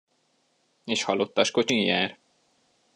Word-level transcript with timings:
És 0.83 1.03
halottaskocsin 1.03 1.83
jár? 1.85 2.19